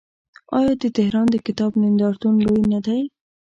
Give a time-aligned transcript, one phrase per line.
[0.57, 3.01] آیا د تهران د کتاب نندارتون لوی نه دی؟